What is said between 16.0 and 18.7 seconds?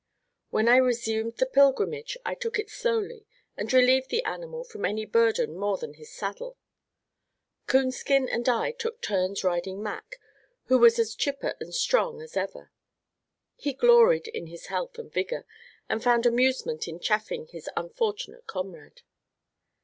found amusement in chaffing his unfortunate